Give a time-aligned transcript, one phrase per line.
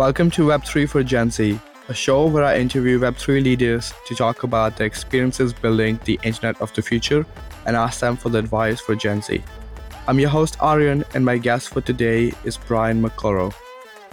[0.00, 4.44] Welcome to Web3 for Gen Z, a show where I interview Web3 leaders to talk
[4.44, 7.26] about their experiences building the internet of the future
[7.66, 9.42] and ask them for the advice for Gen Z.
[10.08, 13.52] I'm your host Aryan, and my guest for today is Brian Mokoro.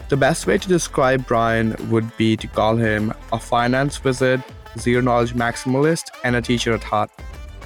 [0.10, 4.44] The best way to describe Brian would be to call him a finance wizard,
[4.78, 7.10] zero knowledge maximalist, and a teacher at heart.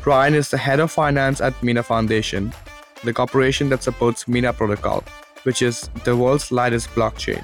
[0.03, 2.53] Brian is the head of finance at Mina Foundation,
[3.03, 5.03] the corporation that supports Mina Protocol,
[5.41, 7.43] which is the world's largest blockchain.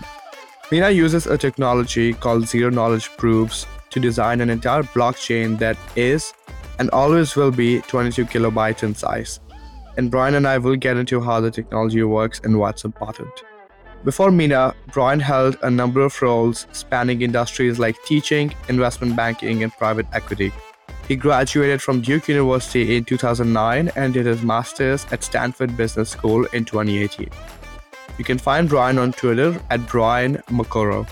[0.69, 6.33] Mina uses a technology called zero knowledge proofs to design an entire blockchain that is
[6.77, 9.39] and always will be 22 kilobytes in size.
[9.95, 13.31] And Brian and I will get into how the technology works and what's important.
[14.03, 19.71] Before Mina, Brian held a number of roles spanning industries like teaching, investment banking, and
[19.71, 20.51] private equity.
[21.07, 26.43] He graduated from Duke University in 2009 and did his master's at Stanford Business School
[26.47, 27.29] in 2018.
[28.17, 31.07] You can find Brian on Twitter at Brian Mokoro.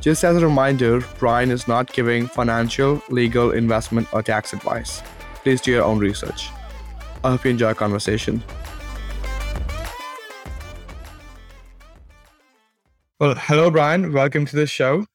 [0.00, 5.02] Just as a reminder, Brian is not giving financial, legal, investment, or tax advice.
[5.42, 6.50] Please do your own research.
[7.24, 8.42] I hope you enjoy our conversation.
[13.18, 14.12] Well, hello, Brian.
[14.12, 15.06] Welcome to the show.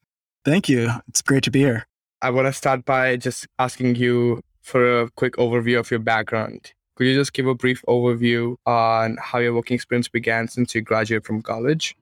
[0.43, 0.91] Thank you.
[1.07, 1.85] It's great to be here.
[2.21, 6.73] I want to start by just asking you for a quick overview of your background.
[6.99, 10.81] Could you just give a brief overview on how your working experience began since you
[10.81, 11.95] graduated from college?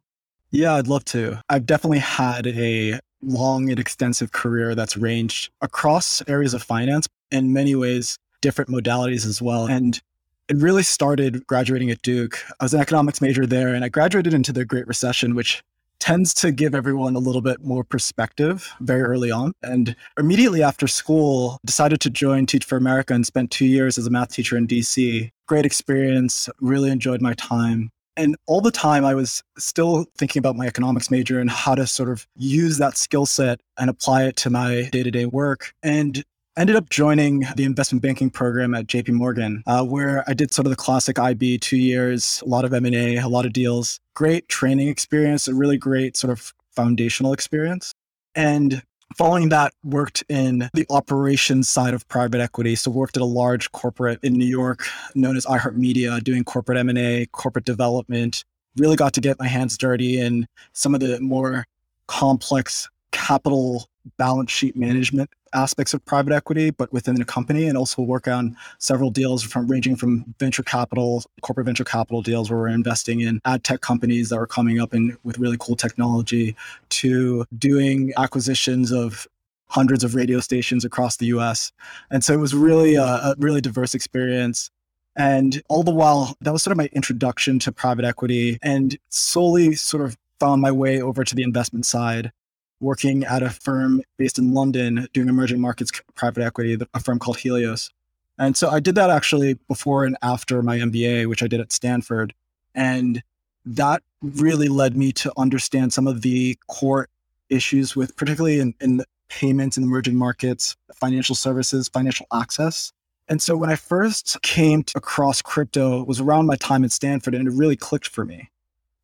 [0.50, 1.40] Yeah, I'd love to.
[1.50, 7.54] I've definitely had a long and extensive career that's ranged across areas of finance, in
[7.54, 9.68] many ways, different modalities as well.
[9.68, 10.02] And
[10.50, 12.44] it really started graduating at Duke.
[12.60, 15.62] I was an economics major there, and I graduated into the Great Recession, which
[16.00, 19.54] tends to give everyone a little bit more perspective very early on.
[19.64, 24.08] And immediately after school, decided to join Teach for America and spent two years as
[24.08, 25.30] a math teacher in DC.
[25.48, 27.90] Great experience, really enjoyed my time.
[28.18, 31.86] And all the time, I was still thinking about my economics major and how to
[31.86, 35.74] sort of use that skill set and apply it to my day to day work.
[35.84, 36.24] And
[36.58, 40.66] ended up joining the investment banking program at JP Morgan, uh, where I did sort
[40.66, 44.00] of the classic IB two years, a lot of M&A, a lot of deals.
[44.16, 47.94] Great training experience, a really great sort of foundational experience.
[48.34, 48.82] And
[49.16, 52.76] following that, worked in the operations side of private equity.
[52.76, 57.28] So worked at a large corporate in New York known as iHeartMedia, doing corporate M&A,
[57.28, 58.44] corporate development.
[58.78, 61.66] Really got to get my hands dirty in some of the more
[62.08, 68.02] complex capital balance sheet management aspects of private equity, but within a company, and also
[68.02, 72.68] work on several deals from ranging from venture capital, corporate venture capital deals where we're
[72.68, 76.56] investing in ad tech companies that are coming up in with really cool technology,
[76.90, 79.28] to doing acquisitions of
[79.70, 81.72] hundreds of radio stations across the U.S.
[82.10, 84.72] And so it was really a, a really diverse experience.
[85.16, 89.76] And all the while, that was sort of my introduction to private equity, and slowly
[89.76, 92.32] sort of found my way over to the investment side
[92.80, 97.38] working at a firm based in London doing emerging markets private equity, a firm called
[97.38, 97.92] Helios.
[98.40, 101.72] And so I did that actually before and after my MBA, which I did at
[101.72, 102.34] Stanford.
[102.76, 103.24] And
[103.66, 107.08] that really led me to understand some of the core
[107.50, 112.94] issues with, particularly in, in payments in emerging markets, financial services, financial access.
[113.28, 117.36] And so when I first came across crypto, it was around my time at Stanford
[117.36, 118.50] and it really clicked for me.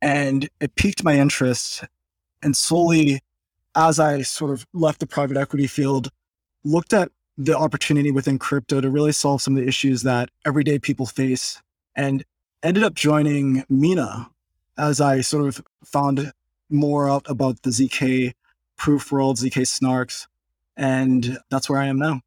[0.00, 1.84] And it piqued my interest.
[2.42, 3.20] And slowly
[3.74, 6.10] as I sort of left the private equity field,
[6.64, 10.78] looked at the opportunity within crypto to really solve some of the issues that everyday
[10.78, 11.60] people face
[11.96, 12.24] and
[12.62, 14.30] ended up joining Mina
[14.78, 16.32] as I sort of found
[16.70, 18.32] more out about the ZK
[18.76, 20.26] proof world, ZK snarks.
[20.76, 22.20] And that's where I am now.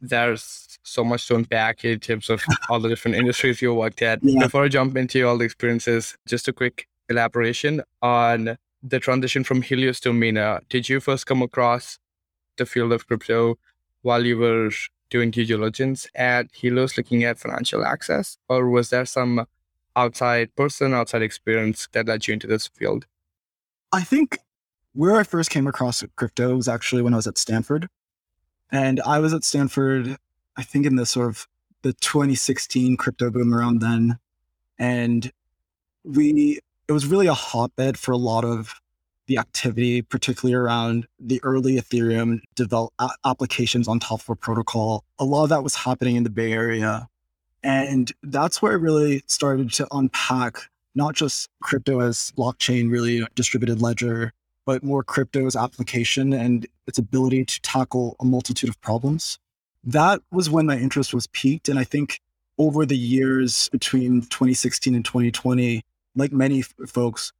[0.00, 4.22] There's so much to unpack in terms of all the different industries you worked at.
[4.22, 4.40] Yeah.
[4.40, 9.62] Before I jump into all the experiences, just a quick elaboration on the transition from
[9.62, 11.98] Helios to Mina, did you first come across
[12.58, 13.58] the field of crypto
[14.02, 14.70] while you were
[15.08, 18.36] doing due diligence at Helios looking at financial access?
[18.48, 19.46] Or was there some
[19.96, 23.06] outside person, outside experience that led you into this field?
[23.90, 24.38] I think
[24.92, 27.88] where I first came across crypto was actually when I was at Stanford.
[28.70, 30.18] And I was at Stanford,
[30.56, 31.46] I think in the sort of
[31.82, 34.18] the 2016 crypto boom around then.
[34.78, 35.32] And
[36.04, 38.74] we it was really a hotbed for a lot of
[39.26, 42.92] the activity, particularly around the early Ethereum develop
[43.24, 45.04] applications on top of a protocol.
[45.18, 47.08] A lot of that was happening in the Bay Area.
[47.62, 53.80] And that's where I really started to unpack not just crypto as blockchain, really distributed
[53.80, 54.32] ledger,
[54.66, 59.38] but more crypto as application and its ability to tackle a multitude of problems.
[59.82, 61.68] That was when my interest was piqued.
[61.68, 62.20] And I think
[62.58, 65.82] over the years between 2016 and 2020,
[66.14, 67.32] like many f- folks,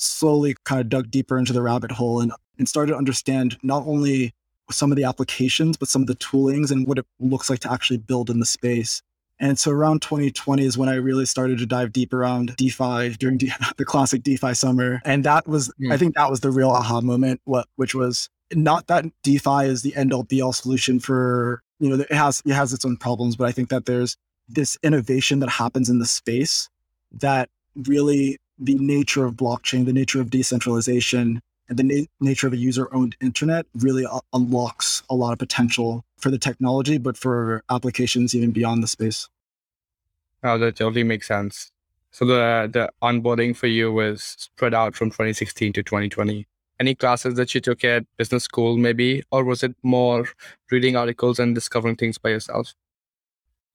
[0.00, 3.86] slowly kind of dug deeper into the rabbit hole and, and started to understand not
[3.86, 4.34] only
[4.70, 7.72] some of the applications, but some of the toolings and what it looks like to
[7.72, 9.02] actually build in the space.
[9.38, 13.38] And so around 2020 is when I really started to dive deep around DeFi during
[13.76, 15.00] the classic DeFi summer.
[15.04, 15.92] And that was, mm.
[15.92, 19.82] I think that was the real aha moment, what, which was not that DeFi is
[19.82, 22.96] the end all be all solution for, you know, it has, it has its own
[22.96, 24.16] problems, but I think that there's
[24.48, 26.68] this innovation that happens in the space
[27.12, 27.48] that
[27.86, 32.56] really the nature of blockchain, the nature of decentralization, and the na- nature of a
[32.56, 37.62] user owned internet really uh, unlocks a lot of potential for the technology, but for
[37.70, 39.28] applications even beyond the space.
[40.42, 41.72] Oh, that totally makes sense.
[42.12, 46.46] So the the onboarding for you was spread out from 2016 to 2020.
[46.80, 50.28] Any classes that you took at business school, maybe, or was it more
[50.70, 52.74] reading articles and discovering things by yourself?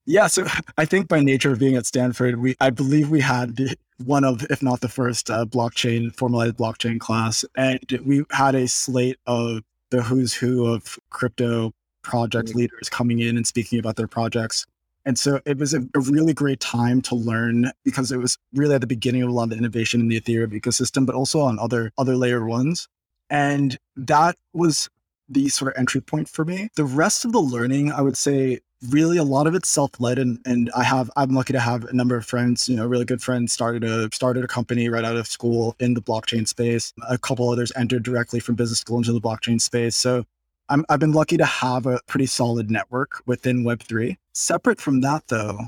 [0.06, 0.46] Yeah, so
[0.78, 4.24] I think by nature of being at Stanford, we I believe we had the, one
[4.24, 9.18] of, if not the first, uh, blockchain formalized blockchain class, and we had a slate
[9.26, 12.60] of the who's who of crypto project mm-hmm.
[12.60, 14.66] leaders coming in and speaking about their projects.
[15.06, 18.74] And so it was a, a, really great time to learn because it was really
[18.74, 21.42] at the beginning of a lot of the innovation in the Ethereum ecosystem, but also
[21.42, 22.88] on other other layer ones.
[23.30, 24.90] And that was
[25.30, 26.70] the sort of entry point for me.
[26.76, 30.38] The rest of the learning, I would say, really a lot of it's self-led and
[30.46, 33.22] and I have I'm lucky to have a number of friends, you know, really good
[33.22, 36.94] friends started a started a company right out of school in the blockchain space.
[37.10, 39.96] A couple others entered directly from business school into the blockchain space.
[39.96, 40.26] So
[40.70, 44.18] I'm, I've been lucky to have a pretty solid network within Web3.
[44.34, 45.60] Separate from that, though,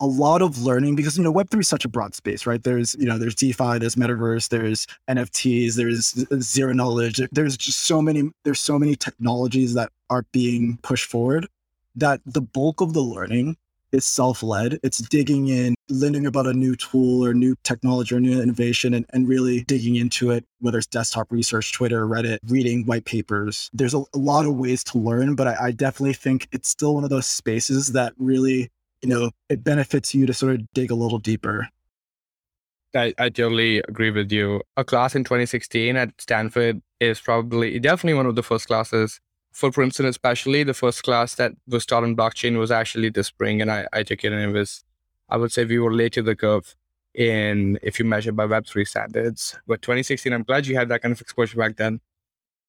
[0.00, 2.62] a lot of learning because you know Web3 is such a broad space, right?
[2.62, 7.20] There's you know there's DeFi, there's Metaverse, there's NFTs, there's uh, zero knowledge.
[7.32, 11.46] There's just so many there's so many technologies that are being pushed forward
[11.96, 13.56] that the bulk of the learning
[13.94, 14.80] is self-led.
[14.82, 19.06] It's digging in, learning about a new tool or new technology or new innovation and,
[19.10, 23.70] and really digging into it, whether it's desktop research, Twitter, Reddit, reading white papers.
[23.72, 26.94] There's a, a lot of ways to learn, but I, I definitely think it's still
[26.94, 28.70] one of those spaces that really,
[29.04, 31.68] you know, it benefits you to sort of dig a little deeper.
[32.94, 34.62] I, I totally agree with you.
[34.76, 39.20] A class in 2016 at Stanford is probably definitely one of the first classes
[39.52, 43.60] for Princeton, especially the first class that was taught on blockchain was actually this spring,
[43.60, 44.84] and I, I took it, and it was,
[45.28, 46.74] I would say, we were late to the curve
[47.14, 49.56] in if you measure by Web3 standards.
[49.66, 52.00] But 2016, I'm glad you had that kind of exposure back then.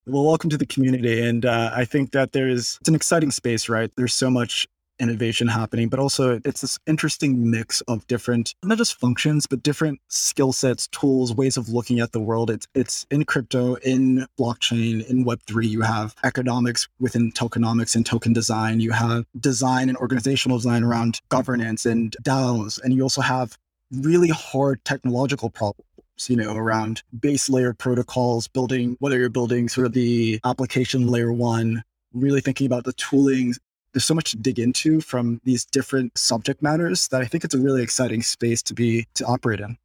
[0.06, 3.70] Well, welcome to the community, and uh, I think that there's it's an exciting space,
[3.70, 3.92] right?
[3.96, 4.68] There's so much
[5.00, 10.00] innovation happening, but also it's this interesting mix of different, not just functions, but different
[10.10, 12.50] skill sets, tools, ways of looking at the world.
[12.50, 15.68] It's it's in crypto, in blockchain, in Web3.
[15.68, 18.80] You have economics within tokenomics and token design.
[18.80, 22.82] You have design and organizational design around governance and DAOs.
[22.82, 23.58] And you also have
[23.92, 25.86] really hard technological problems
[26.28, 31.32] you know, around base layer protocols, building, whether you're building sort of the application layer
[31.32, 31.84] one,
[32.14, 33.54] really thinking about the tooling
[33.96, 37.56] there's so much to dig into from these different subject matters that I think it's
[37.56, 39.78] a really exciting space to be to operate in.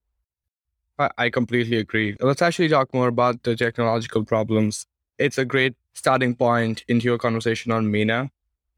[1.17, 2.17] I completely agree.
[2.21, 4.85] Let's actually talk more about the technological problems.
[5.17, 8.31] It's a great starting point into your conversation on Mina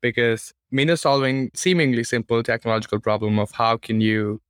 [0.03, 4.41] because Mina solving seemingly simple technological problem of how can you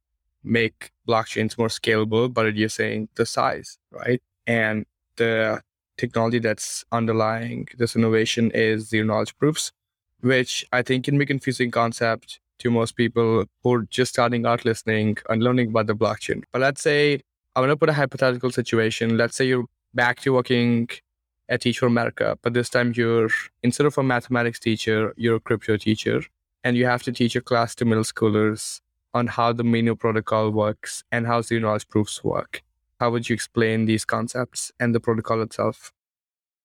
[0.43, 4.21] make blockchains more scalable but reducing the size, right?
[4.49, 4.85] And
[5.15, 5.63] the
[5.97, 9.71] technology that's underlying this innovation is zero knowledge proofs
[10.23, 14.65] which I think can be confusing concept to most people who are just starting out
[14.65, 16.45] listening and learning about the blockchain.
[16.53, 17.21] But let's say
[17.55, 19.17] I'm gonna put a hypothetical situation.
[19.17, 20.89] Let's say you're back to working
[21.49, 23.29] at Teach for America, but this time you're
[23.63, 26.23] instead of a mathematics teacher, you're a crypto teacher,
[26.65, 28.81] and you have to teach a class to middle schoolers
[29.13, 32.63] on how the Mina protocol works and how zero knowledge proofs work.
[33.01, 35.93] How would you explain these concepts and the protocol itself?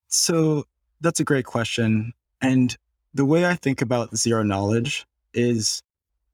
[0.08, 0.66] So
[1.02, 2.14] that's a great question.
[2.42, 2.78] And
[3.18, 5.82] the way I think about zero knowledge is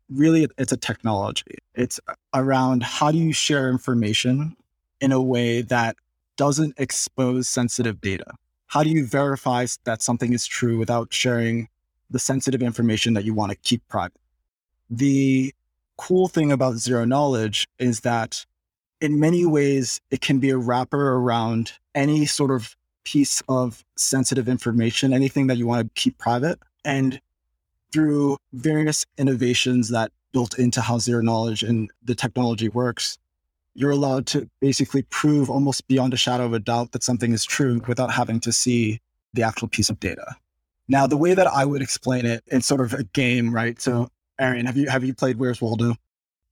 [0.10, 1.58] really it's a technology.
[1.74, 2.00] It's
[2.34, 4.58] around how do you share information
[5.00, 5.96] in a way that
[6.36, 8.34] doesn't expose sensitive data?
[8.68, 11.70] How do you verify that something is true without sharing
[12.10, 14.20] the sensitive information that you want to keep private?
[14.90, 15.56] The
[15.98, 18.46] cool thing about zero knowledge is that
[19.00, 22.76] in many ways, it can be a wrapper around any sort of
[23.06, 26.60] piece of sensitive information, anything that you want to keep private.
[26.86, 27.20] And
[27.92, 33.18] through various innovations that built into how zero knowledge and the technology works,
[33.76, 37.46] you're allowed to basically prove almost beyond a shadow of a doubt that something is
[37.46, 39.00] true without having to see
[39.34, 40.36] the actual piece of data.
[40.88, 43.80] Now, the way that I would explain it, it's sort of a game, right?
[43.82, 44.10] So,
[44.40, 45.96] Aryan, have you have you played Where's Waldo?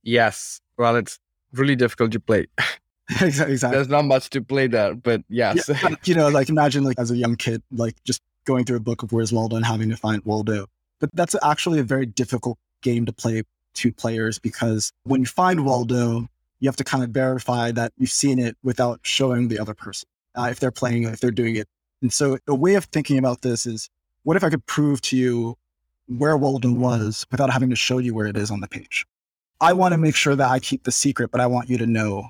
[0.02, 0.60] Yes.
[0.78, 1.18] Well, it's
[1.52, 2.46] really difficult to play.
[3.20, 3.56] exactly.
[3.56, 5.68] There's not much to play there, but yes.
[5.68, 8.80] Yeah, you know, like imagine like as a young kid, like just going through a
[8.80, 10.66] book of Where's Waldo and having to find Waldo.
[11.00, 13.42] But that's actually a very difficult game to play
[13.74, 16.28] two players because when you find Waldo,
[16.60, 20.08] you have to kind of verify that you've seen it without showing the other person
[20.34, 21.68] uh, if they're playing, if they're doing it.
[22.02, 23.88] And so a way of thinking about this is
[24.22, 25.56] what if I could prove to you
[26.06, 29.06] where Waldo was without having to show you where it is on the page?
[29.60, 31.86] I want to make sure that I keep the secret, but I want you to
[31.86, 32.28] know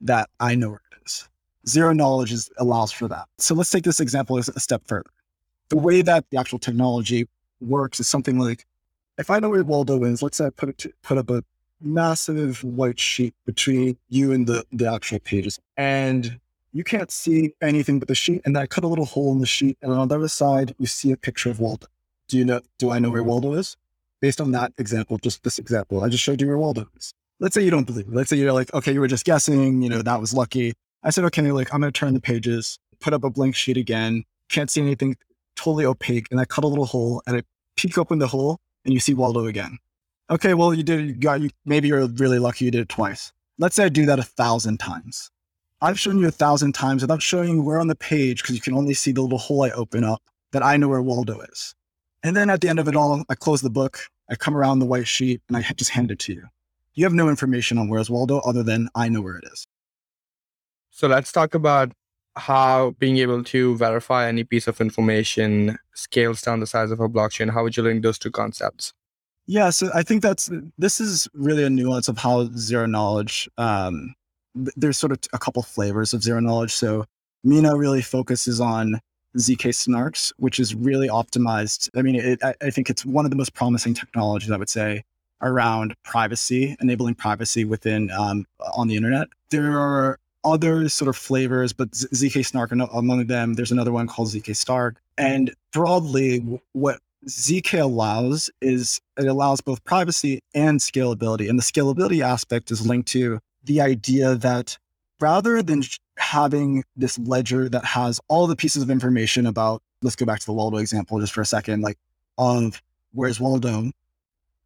[0.00, 1.28] that I know where it is.
[1.68, 3.26] Zero knowledge is, allows for that.
[3.38, 5.10] So let's take this example a step further.
[5.68, 7.28] The way that the actual technology
[7.60, 8.66] works is something like
[9.18, 11.42] if I know where Waldo is, let's say I put it put up a
[11.80, 15.58] massive white sheet between you and the, the actual pages.
[15.76, 16.40] And
[16.72, 18.42] you can't see anything but the sheet.
[18.44, 19.78] And I cut a little hole in the sheet.
[19.82, 21.86] And on the other side, you see a picture of Waldo.
[22.28, 23.76] Do you know, do I know where Waldo is?
[24.20, 27.14] Based on that example, just this example, I just showed you where Waldo is.
[27.40, 28.08] Let's say you don't believe.
[28.08, 30.74] Let's say you're like, okay, you were just guessing, you know, that was lucky.
[31.04, 33.76] I said, okay, like, I'm going to turn the pages, put up a blank sheet
[33.76, 34.24] again.
[34.48, 35.16] Can't see anything,
[35.58, 36.26] totally opaque.
[36.30, 37.42] And I cut a little hole and I
[37.76, 39.78] peek open the hole and you see Waldo again.
[40.30, 43.32] Okay, well, you did, you got, you, maybe you're really lucky you did it twice.
[43.58, 45.30] Let's say I do that a thousand times.
[45.80, 48.60] I've shown you a thousand times without showing you where on the page, because you
[48.60, 50.22] can only see the little hole I open up,
[50.52, 51.74] that I know where Waldo is.
[52.22, 54.80] And then at the end of it all, I close the book, I come around
[54.80, 56.46] the white sheet, and I just hand it to you.
[56.94, 59.66] You have no information on where's Waldo other than I know where it is.
[60.90, 61.92] So let's talk about
[62.38, 67.08] how being able to verify any piece of information scales down the size of a
[67.08, 67.52] blockchain.
[67.52, 68.94] How would you link those two concepts?
[69.46, 73.48] Yeah, so I think that's this is really a nuance of how zero knowledge.
[73.58, 74.14] Um,
[74.54, 76.72] there's sort of a couple flavors of zero knowledge.
[76.72, 77.04] So
[77.44, 79.00] Mina really focuses on
[79.36, 81.88] zk snarks, which is really optimized.
[81.96, 84.68] I mean, it, I, I think it's one of the most promising technologies I would
[84.68, 85.02] say
[85.40, 89.28] around privacy, enabling privacy within um, on the internet.
[89.50, 90.18] There are
[90.52, 93.54] other sort of flavors, but zk snark among them.
[93.54, 99.84] There's another one called zk stark, and broadly, what ZK allows is it allows both
[99.84, 101.48] privacy and scalability.
[101.48, 104.78] And the scalability aspect is linked to the idea that
[105.20, 105.82] rather than
[106.16, 110.46] having this ledger that has all the pieces of information about, let's go back to
[110.46, 111.98] the Waldo example just for a second, like
[112.38, 112.80] of
[113.12, 113.90] where's Waldo,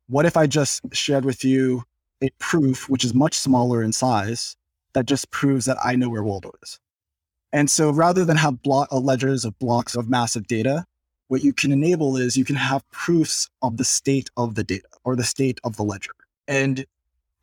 [0.08, 1.84] what if I just shared with you
[2.22, 4.56] a proof, which is much smaller in size,
[4.94, 6.78] that just proves that I know where Waldo is?
[7.52, 10.84] And so rather than have block, uh, ledgers of blocks of massive data,
[11.28, 14.88] what you can enable is you can have proofs of the state of the data
[15.04, 16.12] or the state of the ledger.
[16.48, 16.84] And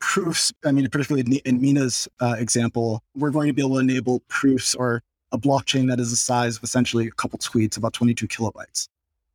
[0.00, 4.20] proofs, I mean, particularly in Mina's uh, example, we're going to be able to enable
[4.28, 5.02] proofs or
[5.32, 8.88] a blockchain that is the size of essentially a couple tweets, about 22 kilobytes.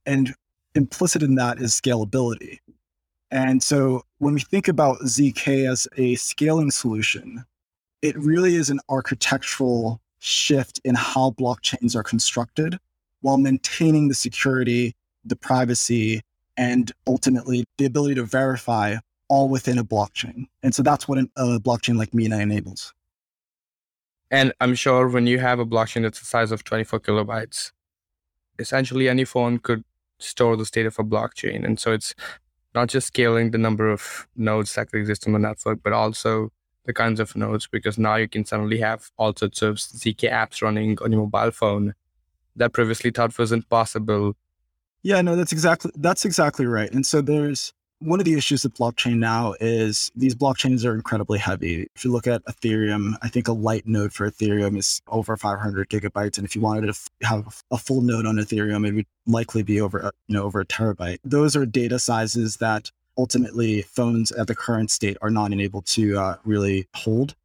[0.06, 0.34] And
[0.76, 2.60] implicit in that is scalability.
[3.32, 7.44] And so when we think about ZK as a scaling solution,
[8.06, 12.78] it really is an architectural shift in how blockchains are constructed
[13.22, 16.22] while maintaining the security, the privacy,
[16.56, 18.96] and ultimately the ability to verify
[19.28, 20.46] all within a blockchain.
[20.62, 22.94] And so that's what a blockchain like Mina enables.
[24.30, 27.72] And I'm sure when you have a blockchain that's the size of 24 kilobytes,
[28.60, 29.84] essentially any phone could
[30.20, 31.66] store the state of a blockchain.
[31.66, 32.14] And so it's
[32.76, 36.52] not just scaling the number of nodes that exist on the network, but also
[36.86, 40.62] the kinds of nodes, because now you can suddenly have all sorts of ZK apps
[40.62, 41.94] running on your mobile phone
[42.56, 44.36] that previously thought wasn't possible.
[45.04, 46.92] Yeah, no, that's exactly that's exactly right.
[46.92, 51.39] And so there's one of the issues with blockchain now is these blockchains are incredibly
[51.39, 51.88] heavy.
[51.96, 55.89] If you look at Ethereum, I think a light node for Ethereum is over 500
[55.89, 59.63] gigabytes, and if you wanted to have a full node on Ethereum, it would likely
[59.63, 61.20] be over you know over a terabyte.
[61.24, 66.18] Those are data sizes that ultimately phones at the current state are not enabled to
[66.18, 67.36] uh, really hold.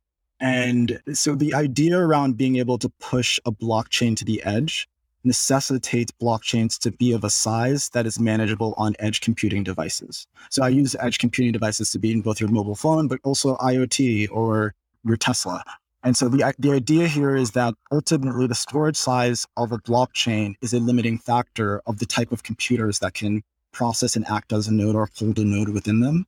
[0.41, 4.89] And so the idea around being able to push a blockchain to the edge
[5.23, 10.27] necessitates blockchains to be of a size that is manageable on edge computing devices.
[10.49, 13.57] So I use edge computing devices to be in both your mobile phone, but also
[13.57, 14.75] IoT or
[15.05, 15.63] your Tesla.
[16.03, 20.55] And so the, the idea here is that ultimately the storage size of a blockchain
[20.63, 24.69] is a limiting factor of the type of computers that can process and act as
[24.69, 26.27] a node or hold a node within them.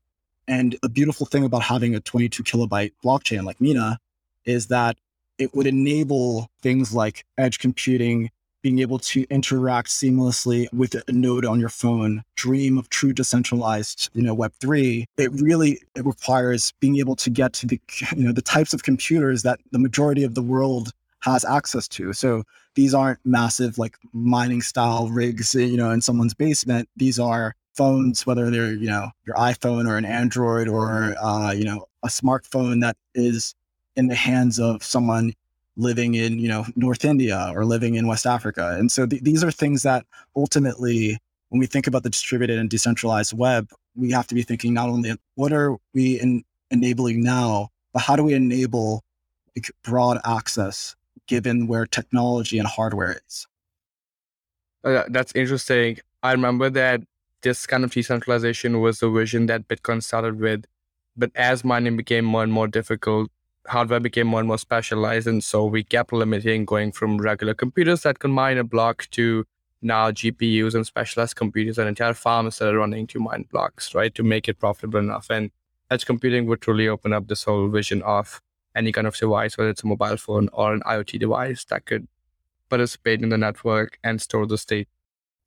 [0.49, 3.99] And the beautiful thing about having a 22 kilobyte blockchain like Mina
[4.45, 4.97] is that
[5.39, 8.31] it would enable things like edge computing,
[8.63, 14.11] being able to interact seamlessly with a node on your phone, dream of true decentralized,
[14.15, 17.81] you know, Web3, it really it requires being able to get to the,
[18.17, 22.13] you know, the types of computers that the majority of the world has access to.
[22.13, 26.89] So these aren't massive like mining style rigs, you know, in someone's basement.
[26.97, 31.65] These are phones, whether they're, you know, your iPhone or an Android or, uh, you
[31.65, 33.55] know, a smartphone that is
[33.97, 35.33] in the hands of someone
[35.77, 38.77] living in, you know, North India or living in West Africa.
[38.79, 40.05] And so th- these are things that
[40.37, 44.75] ultimately, when we think about the distributed and decentralized web, we have to be thinking
[44.75, 49.05] not only what are we in, enabling now, but how do we enable
[49.85, 53.47] broad access given where technology and hardware is?
[54.85, 55.99] Uh, that's interesting.
[56.23, 57.03] I remember that
[57.43, 60.65] this kind of decentralization was the vision that Bitcoin started with.
[61.17, 63.31] But as mining became more and more difficult,
[63.67, 65.27] hardware became more and more specialized.
[65.27, 69.45] And so we kept limiting going from regular computers that could mine a block to
[69.83, 74.15] now GPUs and specialized computers and entire farms that are running to mine blocks, right?
[74.15, 75.29] To make it profitable enough.
[75.29, 75.51] And
[75.91, 78.41] edge computing would truly open up this whole vision of
[78.75, 82.07] any kind of device, whether it's a mobile phone or an IoT device that could
[82.69, 84.89] participate in the network and store the state.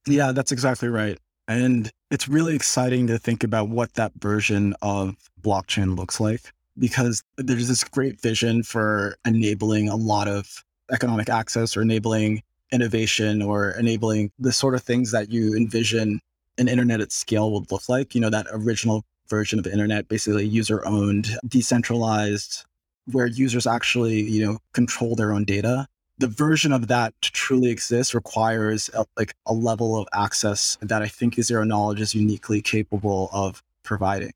[0.07, 1.17] Yeah, that's exactly right.
[1.47, 7.23] And it's really exciting to think about what that version of blockchain looks like because
[7.37, 12.41] there's this great vision for enabling a lot of economic access or enabling
[12.71, 16.19] innovation or enabling the sort of things that you envision
[16.57, 18.15] an internet at scale would look like.
[18.15, 22.65] You know, that original version of the internet, basically user owned, decentralized,
[23.11, 25.87] where users actually, you know, control their own data.
[26.17, 31.01] The version of that to truly exist requires a, like a level of access that
[31.01, 34.31] I think Zero Knowledge is uniquely capable of providing.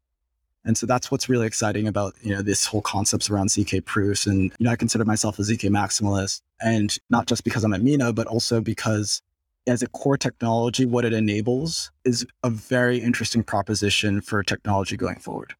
[0.66, 4.28] And so that's what's really exciting about, you know, this whole concepts around ZK proofs.
[4.28, 7.82] And, you know, I consider myself a ZK maximalist and not just because I'm at
[7.82, 9.22] Mina, but also because
[9.68, 15.18] as a core technology, what it enables is a very interesting proposition for technology going
[15.18, 15.56] forward.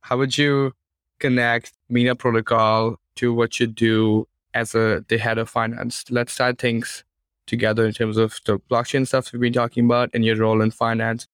[0.00, 0.72] How would you
[1.20, 6.04] connect Mina protocol to what you do as a the head of finance?
[6.10, 7.04] Let's tie things
[7.46, 10.70] together in terms of the blockchain stuff we've been talking about and your role in
[10.70, 11.26] finance.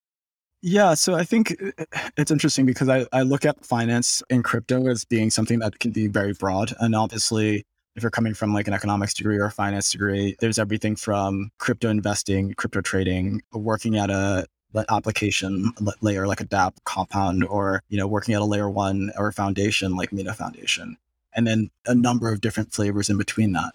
[0.62, 1.85] Yeah, so I think uh,
[2.16, 5.93] it's interesting because I, I look at finance and crypto as being something that can
[5.93, 6.75] be very broad.
[6.81, 7.64] And obviously,
[7.95, 11.51] if you're coming from like an economics degree or a finance degree, there's everything from
[11.59, 14.46] crypto investing, crypto trading, working at a
[14.88, 19.33] application layer like a dApp compound or you know working at a layer one or
[19.33, 20.96] foundation like Mina Foundation
[21.35, 23.72] and then a number of different flavors in between that.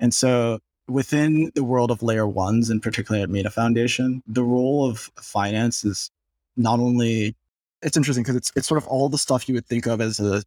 [0.00, 4.88] And so within the world of layer ones and particularly at Mina Foundation, the role
[4.88, 6.10] of finance is
[6.56, 7.36] not only
[7.82, 10.20] it's interesting because it's it's sort of all the stuff you would think of as
[10.20, 10.42] a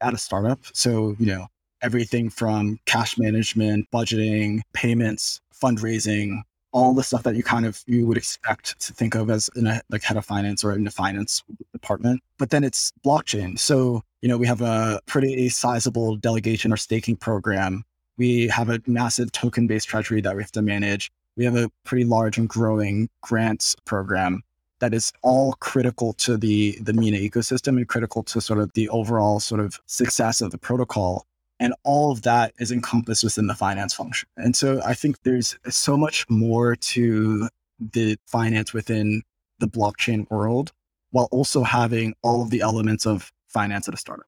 [0.00, 0.58] at a startup.
[0.72, 1.46] So, you know,
[1.82, 8.06] everything from cash management, budgeting, payments, fundraising, all the stuff that you kind of you
[8.06, 10.90] would expect to think of as in a like head of finance or in a
[10.90, 12.22] finance department.
[12.38, 13.58] But then it's blockchain.
[13.58, 17.84] So, you know, we have a pretty sizable delegation or staking program.
[18.18, 21.10] We have a massive token-based treasury that we have to manage.
[21.36, 24.42] We have a pretty large and growing grants program
[24.80, 28.88] that is all critical to the the Mina ecosystem and critical to sort of the
[28.90, 31.26] overall sort of success of the protocol.
[31.58, 34.28] And all of that is encompassed within the finance function.
[34.36, 37.48] And so I think there's so much more to
[37.80, 39.22] the finance within
[39.58, 40.72] the blockchain world
[41.10, 44.26] while also having all of the elements of finance at a startup.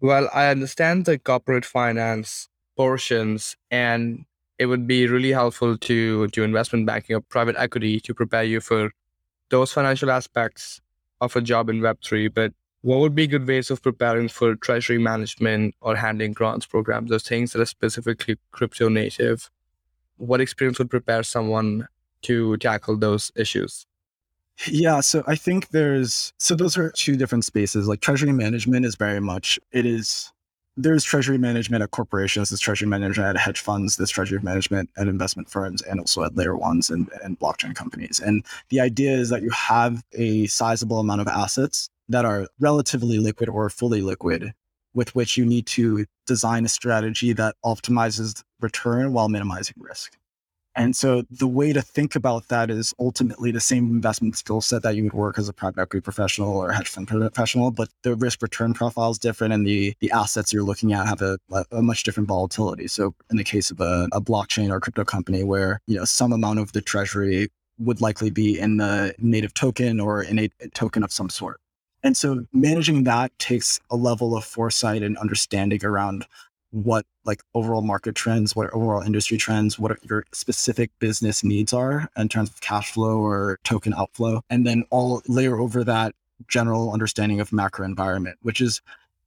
[0.00, 4.24] Well, I understand the corporate finance portions and
[4.58, 8.60] it would be really helpful to do investment banking or private equity to prepare you
[8.60, 8.90] for
[9.50, 10.80] those financial aspects
[11.20, 12.52] of a job in Web3, but
[12.82, 17.26] what would be good ways of preparing for treasury management or handling grants programs, those
[17.26, 19.50] things that are specifically crypto native?
[20.16, 21.88] What experience would prepare someone
[22.22, 23.86] to tackle those issues?
[24.66, 27.86] Yeah, so I think there's so those are two different spaces.
[27.86, 30.32] Like treasury management is very much it is
[30.76, 35.08] there's treasury management at corporations, there's treasury management at hedge funds, there's treasury management at
[35.08, 38.20] investment firms, and also at layer ones and, and blockchain companies.
[38.20, 43.18] And the idea is that you have a sizable amount of assets that are relatively
[43.18, 44.52] liquid or fully liquid,
[44.94, 50.16] with which you need to design a strategy that optimizes return while minimizing risk.
[50.78, 54.84] And so the way to think about that is ultimately the same investment skill set
[54.84, 57.88] that you would work as a private equity professional or a hedge fund professional, but
[58.04, 61.36] the risk return profile is different and the, the assets you're looking at have a,
[61.72, 62.86] a much different volatility.
[62.86, 66.32] So in the case of a, a blockchain or crypto company where, you know, some
[66.32, 67.48] amount of the treasury
[67.80, 71.60] would likely be in the native token or in a token of some sort.
[72.02, 76.26] And so managing that takes a level of foresight and understanding around
[76.70, 82.10] what like overall market trends, what overall industry trends, what your specific business needs are
[82.16, 86.14] in terms of cash flow or token outflow, and then all layer over that
[86.46, 88.80] general understanding of macro environment, which is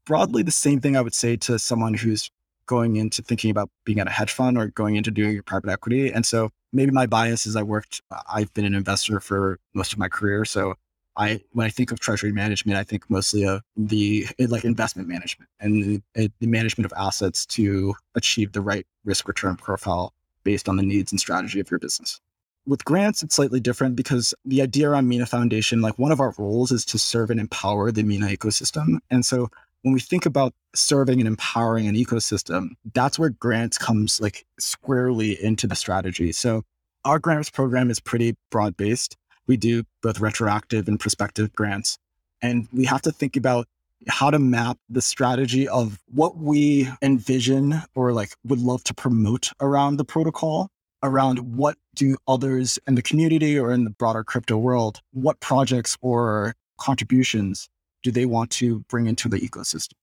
[0.05, 2.29] broadly the same thing I would say to someone who's
[2.67, 5.69] going into thinking about being at a hedge fund or going into doing your private
[5.69, 6.11] equity.
[6.11, 9.99] And so maybe my bias is I worked, I've been an investor for most of
[9.99, 10.45] my career.
[10.45, 10.75] So
[11.17, 15.07] I when I think of treasury management, I think mostly of the eh, like investment
[15.07, 20.13] management and the, eh, the management of assets to achieve the right risk return profile
[20.43, 22.19] based on the needs and strategy of your business.
[22.65, 26.33] With grants, it's slightly different because the idea around Mina Foundation, like one of our
[26.37, 28.99] roles is to serve and empower the Mina ecosystem.
[29.09, 29.49] And so
[29.81, 35.43] when we think about serving and empowering an ecosystem, that's where grants comes like squarely
[35.43, 36.31] into the strategy.
[36.31, 36.63] So
[37.03, 39.17] our grants program is pretty broad based.
[39.47, 41.97] We do both retroactive and prospective grants.
[42.41, 43.67] And we have to think about
[44.07, 49.51] how to map the strategy of what we envision or like would love to promote
[49.59, 50.69] around the protocol
[51.03, 55.97] around what do others in the community or in the broader crypto world what projects
[56.01, 57.69] or contributions
[58.03, 59.93] do they want to bring into the ecosystem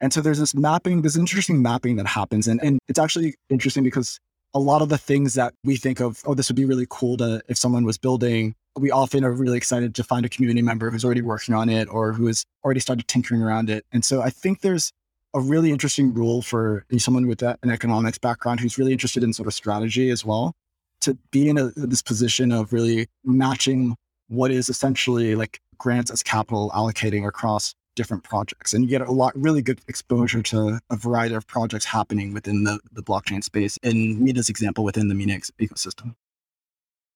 [0.00, 3.82] and so there's this mapping this interesting mapping that happens and, and it's actually interesting
[3.82, 4.20] because
[4.54, 7.16] a lot of the things that we think of oh this would be really cool
[7.16, 10.90] to if someone was building we often are really excited to find a community member
[10.90, 13.84] who's already working on it or who has already started tinkering around it.
[13.92, 14.92] And so I think there's
[15.34, 19.46] a really interesting rule for someone with an economics background who's really interested in sort
[19.46, 20.54] of strategy as well
[21.00, 23.94] to be in a, this position of really matching
[24.28, 28.72] what is essentially like grants as capital allocating across different projects.
[28.72, 32.64] And you get a lot really good exposure to a variety of projects happening within
[32.64, 36.14] the, the blockchain space in Mina's example within the Mina ecosystem.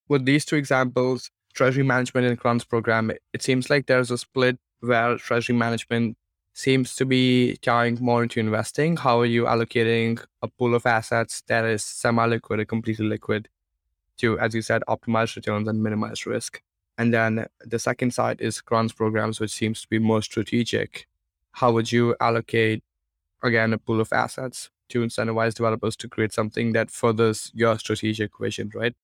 [0.08, 4.58] With these two examples, treasury management and grants program, it seems like there's a split
[4.80, 6.16] where treasury management
[6.54, 8.96] seems to be tying more into investing.
[8.96, 13.48] How are you allocating a pool of assets that is semi liquid or completely liquid
[14.18, 16.62] to, as you said, optimize returns and minimize risk?
[16.98, 21.06] And then the second side is grants programs, which seems to be more strategic.
[21.52, 22.82] How would you allocate,
[23.42, 28.38] again, a pool of assets to incentivize developers to create something that furthers your strategic
[28.38, 28.94] vision, right?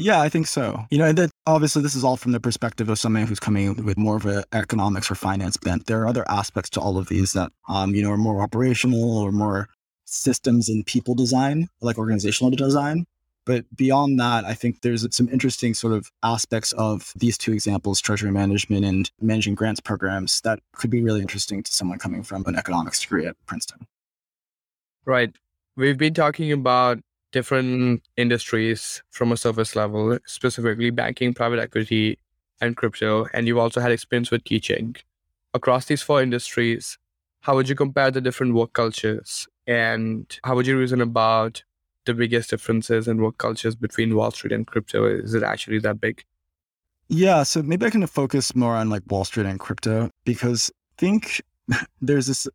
[0.00, 0.86] Yeah, I think so.
[0.90, 3.84] You know, and that obviously this is all from the perspective of somebody who's coming
[3.84, 5.86] with more of an economics or finance bent.
[5.86, 9.18] There are other aspects to all of these that, um, you know, are more operational
[9.18, 9.68] or more
[10.04, 13.06] systems and people design, like organizational design.
[13.44, 18.00] But beyond that, I think there's some interesting sort of aspects of these two examples,
[18.00, 22.44] treasury management and managing grants programs, that could be really interesting to someone coming from
[22.46, 23.86] an economics degree at Princeton.
[25.06, 25.34] Right.
[25.76, 26.98] We've been talking about
[27.32, 32.18] different industries from a surface level, specifically banking, private equity,
[32.60, 33.26] and crypto.
[33.32, 34.96] And you've also had experience with teaching.
[35.54, 36.98] Across these four industries,
[37.40, 39.46] how would you compare the different work cultures?
[39.66, 41.62] And how would you reason about
[42.04, 45.04] the biggest differences in work cultures between Wall Street and crypto?
[45.04, 46.24] Is it actually that big?
[47.08, 51.00] Yeah, so maybe I can focus more on like Wall Street and crypto because I
[51.00, 51.42] think
[52.00, 52.46] there's this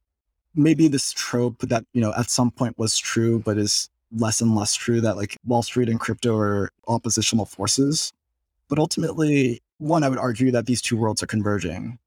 [0.55, 4.55] maybe this trope that, you know, at some point was true, but is less and
[4.55, 8.13] less true that like Wall Street and crypto are oppositional forces.
[8.69, 11.99] But ultimately, one, I would argue that these two worlds are converging.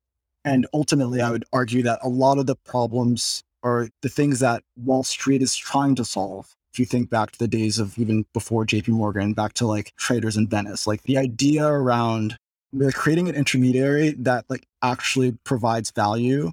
[0.45, 4.63] And ultimately, I would argue that a lot of the problems or the things that
[4.77, 8.25] Wall Street is trying to solve, if you think back to the days of even
[8.33, 12.37] before JP Morgan, back to like traders in Venice, like the idea around
[12.73, 16.53] we're creating an intermediary that like actually provides value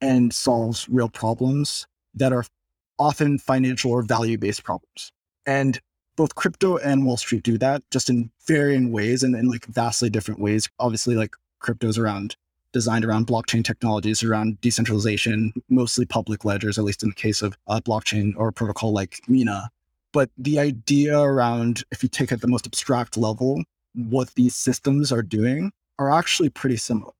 [0.00, 2.44] and solves real problems that are
[2.98, 5.12] often financial or value based problems.
[5.46, 5.80] And
[6.16, 10.08] both crypto and Wall Street do that just in varying ways and in like vastly
[10.10, 10.68] different ways.
[10.78, 12.36] Obviously, like crypto's around
[12.76, 17.56] designed around blockchain technologies, around decentralization, mostly public ledgers, at least in the case of
[17.66, 19.70] a blockchain or a protocol like Mina.
[20.12, 23.62] But the idea around, if you take at the most abstract level,
[23.94, 27.12] what these systems are doing are actually pretty similar.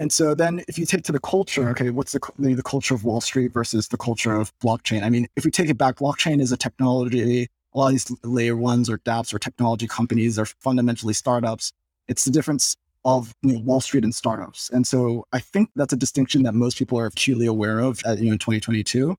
[0.00, 3.04] And so then if you take to the culture, okay, what's the, the culture of
[3.04, 5.02] Wall Street versus the culture of blockchain?
[5.02, 8.10] I mean, if we take it back, blockchain is a technology, a lot of these
[8.24, 11.74] layer ones or dApps or technology companies are fundamentally startups.
[12.08, 14.70] It's the difference of you know, Wall Street and startups.
[14.70, 18.18] And so I think that's a distinction that most people are acutely aware of at,
[18.18, 19.14] you know, in 2022.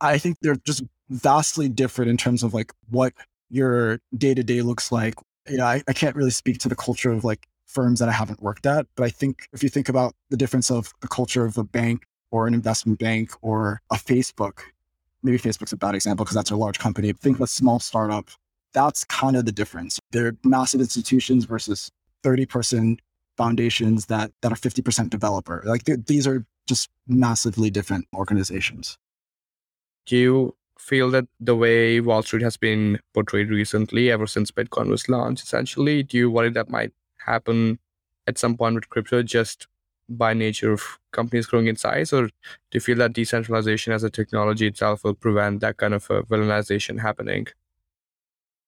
[0.00, 3.12] I think they're just vastly different in terms of like what
[3.48, 5.14] your day to day looks like.
[5.48, 8.12] You know, I, I can't really speak to the culture of like firms that I
[8.12, 8.86] haven't worked at.
[8.96, 12.06] But I think if you think about the difference of the culture of a bank
[12.30, 14.60] or an investment bank or a Facebook,
[15.22, 17.12] maybe Facebook's a bad example because that's a large company.
[17.12, 18.30] Think of a small startup.
[18.72, 19.98] That's kind of the difference.
[20.10, 21.90] They're massive institutions versus
[22.22, 22.98] 30 person
[23.36, 25.62] foundations that, that are 50% developer.
[25.64, 28.98] Like these are just massively different organizations.
[30.06, 34.88] Do you feel that the way Wall Street has been portrayed recently, ever since Bitcoin
[34.88, 36.92] was launched, essentially, do you worry that might
[37.26, 37.78] happen
[38.26, 39.66] at some point with crypto just
[40.08, 42.32] by nature of companies growing in size, or do
[42.74, 47.00] you feel that decentralization as a technology itself will prevent that kind of a villainization
[47.00, 47.46] happening?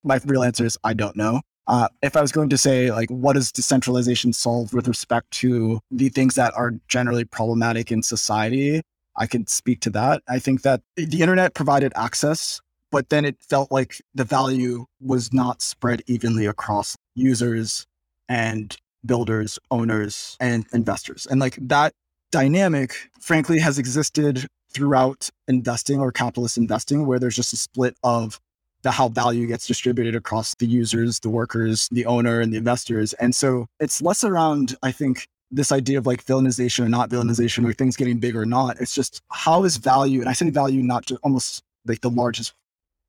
[0.03, 1.41] My real answer is I don't know.
[1.67, 5.81] Uh, if I was going to say, like, what does decentralization solve with respect to
[5.91, 8.81] the things that are generally problematic in society?
[9.17, 10.23] I could speak to that.
[10.29, 15.33] I think that the internet provided access, but then it felt like the value was
[15.33, 17.87] not spread evenly across users
[18.29, 21.27] and builders, owners, and investors.
[21.31, 21.93] And like that
[22.31, 28.41] dynamic, frankly, has existed throughout investing or capitalist investing, where there's just a split of
[28.83, 33.13] the how value gets distributed across the users, the workers, the owner, and the investors.
[33.15, 37.67] And so it's less around, I think, this idea of like villainization or not villainization
[37.67, 38.81] or things getting big or not.
[38.81, 42.53] It's just how is value, and I say value not just almost like the largest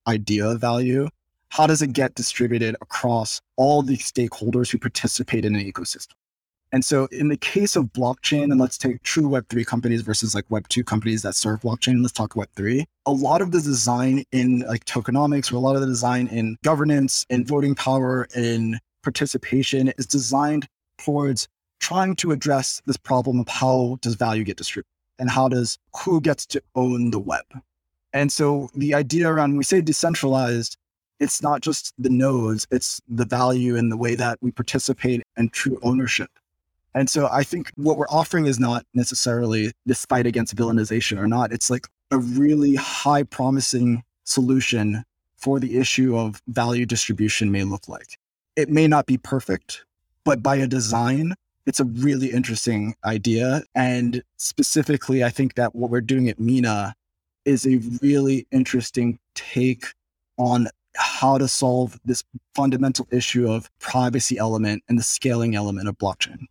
[0.08, 1.10] idea of value,
[1.50, 6.14] how does it get distributed across all the stakeholders who participate in an ecosystem?
[6.72, 10.48] And so in the case of blockchain, and let's take true Web3 companies versus like
[10.50, 12.86] Web2 companies that serve blockchain, let's talk Web3.
[13.08, 16.58] A lot of the design in like tokenomics or a lot of the design in
[16.64, 20.68] governance and voting power and participation is designed
[21.00, 21.48] towards
[21.80, 26.22] trying to address this problem of how does value get distributed and how does who
[26.22, 27.46] gets to own the web.
[28.14, 30.78] And so the idea around when we say decentralized,
[31.20, 35.52] it's not just the nodes, it's the value and the way that we participate and
[35.52, 36.30] true ownership.
[36.96, 41.28] And so I think what we're offering is not necessarily this fight against villainization or
[41.28, 41.52] not.
[41.52, 45.04] It's like a really high promising solution
[45.38, 48.18] for the issue of value distribution may look like.
[48.56, 49.86] It may not be perfect,
[50.24, 53.64] but by a design, it's a really interesting idea.
[53.76, 56.96] And specifically, I think that what we're doing at Mina
[57.46, 59.86] is a really interesting take
[60.38, 62.24] on how to solve this
[62.56, 66.46] fundamental issue of privacy element and the scaling element of blockchain.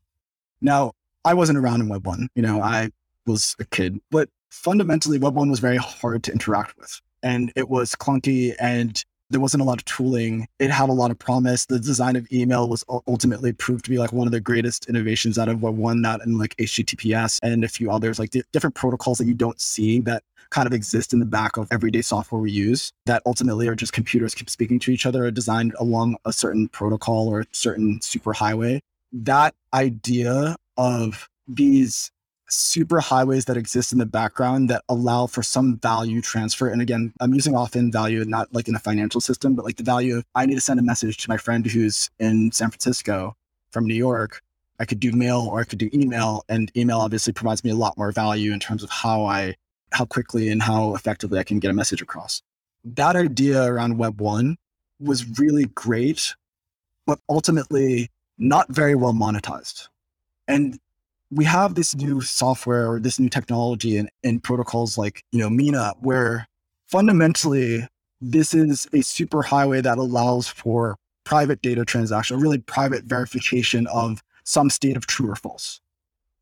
[0.61, 0.92] Now,
[1.24, 2.90] I wasn't around in Web 1, you know, I
[3.27, 7.01] was a kid, but fundamentally, Web 1 was very hard to interact with.
[7.22, 10.49] And it was clunky and there wasn't a lot of tooling.
[10.59, 11.67] It had a lot of promise.
[11.67, 15.38] The design of email was ultimately proved to be like one of the greatest innovations
[15.38, 19.19] out of Web 1, that and like HTTPS and a few others, like different protocols
[19.19, 22.51] that you don't see that kind of exist in the back of everyday software we
[22.51, 26.33] use that ultimately are just computers keep speaking to each other are designed along a
[26.33, 28.81] certain protocol or a certain super highway
[29.12, 32.11] that idea of these
[32.49, 36.69] super highways that exist in the background that allow for some value transfer.
[36.69, 39.83] And again, I'm using often value, not like in a financial system, but like the
[39.83, 43.37] value of I need to send a message to my friend who's in San Francisco
[43.71, 44.43] from New York.
[44.81, 46.45] I could do mail or I could do email.
[46.49, 49.57] And email obviously provides me a lot more value in terms of how I,
[49.93, 52.43] how quickly and how effectively I can get a message across.
[52.85, 54.57] That idea around Web 1
[55.01, 56.35] was really great,
[57.07, 59.89] but ultimately not very well monetized.
[60.47, 60.79] And
[61.31, 65.51] we have this new software or this new technology and, and protocols like, you know,
[65.51, 66.47] Mina, where
[66.87, 67.87] fundamentally
[68.21, 74.23] this is a super highway that allows for private data transaction, really private verification of
[74.45, 75.81] some state of true or false.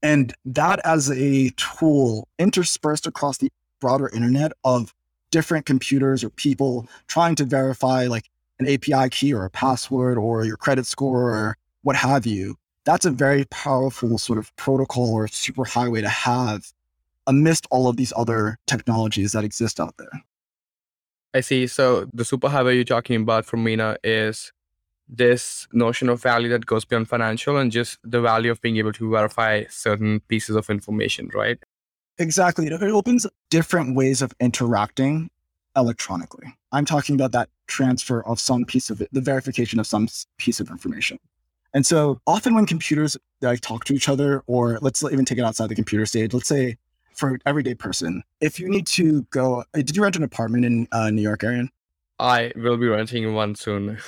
[0.03, 4.95] And that as a tool interspersed across the broader internet of
[5.33, 10.45] different computers or people trying to verify like an API key or a password or
[10.45, 15.27] your credit score or what have you, that's a very powerful sort of protocol or
[15.27, 16.73] superhighway to have
[17.27, 20.23] amidst all of these other technologies that exist out there.
[21.35, 21.67] I see.
[21.67, 24.53] So the superhighway you're talking about from Mina is
[25.09, 28.93] this notion of value that goes beyond financial and just the value of being able
[28.93, 31.59] to verify certain pieces of information, right?
[32.19, 32.69] Exactly.
[32.69, 35.29] It opens different ways of interacting
[35.77, 36.55] electronically.
[36.73, 40.61] I'm talking about that transfer of some piece of it, the verification of some piece
[40.61, 41.19] of information.
[41.75, 45.45] And so often when computers like talk to each other, or let's even take it
[45.45, 46.77] outside the computer stage, let's say
[47.15, 50.89] for everyday person, if you need to go, uh, did you rent an apartment in
[50.93, 51.71] uh, New York, Aryan?
[52.19, 53.99] I will be renting one soon.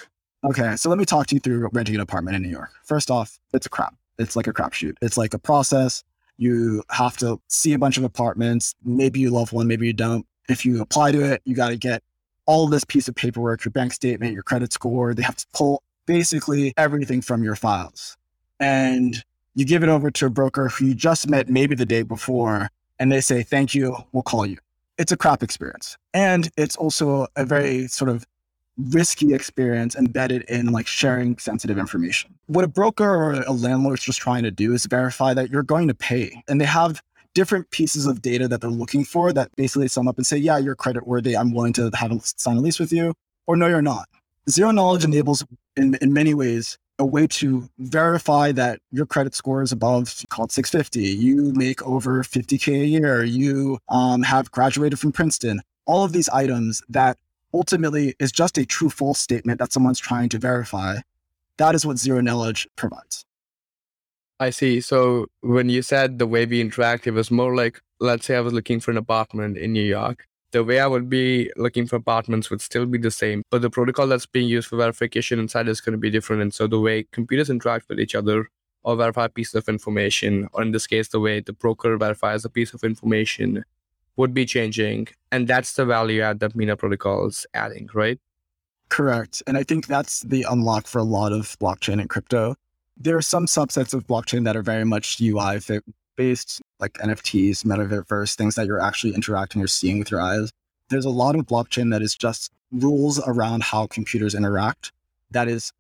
[0.45, 2.71] Okay, so let me talk to you through renting an apartment in New York.
[2.85, 3.95] First off, it's a crap.
[4.19, 4.95] It's like a crapshoot.
[5.03, 6.05] It's like a process.
[6.37, 8.75] You have to see a bunch of apartments.
[8.85, 10.25] Maybe you love one, maybe you don't.
[10.49, 12.03] If you apply to it, you got to get
[12.47, 15.13] all this piece of paperwork, your bank statement, your credit score.
[15.13, 18.17] They have to pull basically everything from your files.
[18.59, 19.23] And
[19.55, 22.71] you give it over to a broker who you just met maybe the day before,
[22.99, 24.57] and they say, Thank you, we'll call you.
[24.97, 25.97] It's a crap experience.
[26.13, 28.27] And it's also a very sort of
[28.79, 32.35] risky experience embedded in like sharing sensitive information.
[32.47, 35.63] What a broker or a landlord is just trying to do is verify that you're
[35.63, 36.43] going to pay.
[36.49, 37.03] And they have
[37.35, 40.59] different pieces of data that they're looking for that basically sum up and say, yeah,
[40.59, 41.37] you're credit worthy.
[41.37, 43.15] I'm willing to have a, sign a lease with you.
[43.47, 44.09] Or no, you're not.
[44.49, 45.45] Zero knowledge enables,
[45.77, 50.51] in, in many ways, a way to verify that your credit score is above called
[50.51, 51.01] 650.
[51.01, 53.25] You make over 50K a year.
[53.25, 55.61] You um, have graduated from Princeton.
[55.87, 57.19] All of these items that
[57.55, 60.99] ultimately is just a true false statement that someone's trying to verify.
[61.57, 63.25] that is what zero knowledge provides.
[64.41, 64.81] I see.
[64.81, 68.41] So when you said the way we interact, it was more like, let's say I
[68.41, 70.27] was looking for an apartment in New York.
[70.51, 73.69] The way I would be looking for apartments would still be the same, but the
[73.69, 76.41] protocol that's being used for verification inside is going to be different.
[76.41, 78.49] And so the way computers interact with each other
[78.83, 82.49] or verify pieces of information, or in this case, the way the broker verifies a
[82.49, 83.65] piece of information
[84.17, 85.09] would be changing.
[85.31, 88.19] And that's the value add that Mina protocol is adding, right?
[88.89, 89.43] Correct.
[89.47, 92.57] And I think that's the unlock for a lot of blockchain and crypto.
[92.97, 95.61] There are some subsets of blockchain that are very much UI
[96.19, 100.51] based, like NFTs, metaverse, things that you're actually interacting or seeing with your eyes.
[100.91, 104.93] There's a lot of blockchain that is just rules around how computers interact
[105.31, 105.73] that is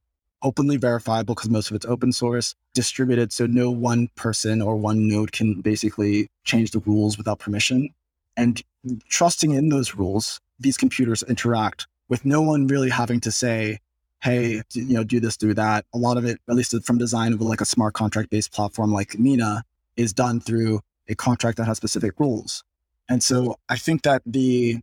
[0.43, 5.09] openly verifiable because most of it's open source, distributed so no one person or one
[5.09, 7.91] node can basically change the rules without permission.
[8.37, 8.63] And
[9.09, 13.81] trusting in those rules, these computers interact with no one really having to say,
[14.23, 15.85] hey, you know, do this, do that.
[15.93, 18.93] A lot of it, at least from design of like a smart contract based platform
[18.93, 19.65] like Mina,
[19.99, 22.65] is done through a contract that has specific rules.
[23.11, 24.79] And so I think that the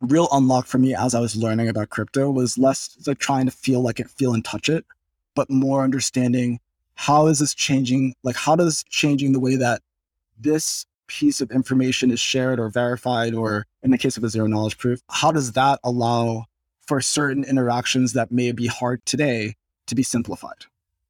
[0.00, 3.52] real unlock for me as I was learning about crypto was less like trying to
[3.52, 4.84] feel like it, feel and touch it,
[5.34, 6.60] but more understanding
[6.94, 8.14] how is this changing?
[8.24, 9.82] Like, how does changing the way that
[10.36, 14.48] this piece of information is shared or verified, or in the case of a zero
[14.48, 16.44] knowledge proof, how does that allow
[16.88, 19.54] for certain interactions that may be hard today
[19.86, 20.64] to be simplified.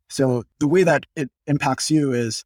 [0.09, 2.45] So the way that it impacts you is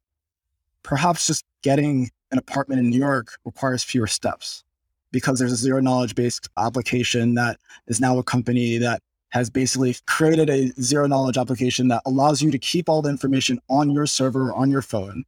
[0.83, 4.63] perhaps just getting an apartment in New York requires fewer steps
[5.11, 9.95] because there's a zero knowledge based application that is now a company that has basically
[10.05, 14.05] created a zero knowledge application that allows you to keep all the information on your
[14.05, 15.23] server or on your phone.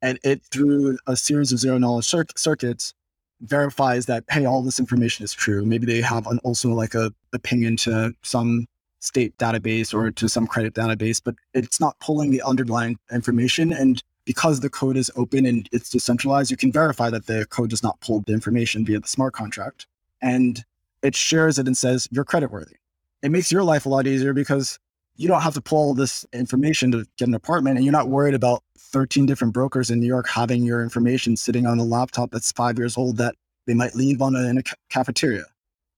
[0.00, 2.94] And it through a series of zero knowledge cir- circuits
[3.42, 5.64] verifies that hey all this information is true.
[5.64, 8.66] Maybe they have an, also like a, ping into some
[9.00, 13.72] state database or to some credit database but it's not pulling the underlying information.
[13.72, 17.70] And because the code is open and it's decentralized you can verify that the code
[17.70, 19.86] does not pull the information via the smart contract
[20.22, 20.64] and
[21.02, 22.74] it shares it and says you're creditworthy
[23.22, 24.78] it makes your life a lot easier because
[25.16, 28.34] you don't have to pull this information to get an apartment and you're not worried
[28.34, 32.52] about 13 different brokers in New York having your information sitting on a laptop that's
[32.52, 33.34] five years old that
[33.66, 35.44] they might leave on a, in a cafeteria.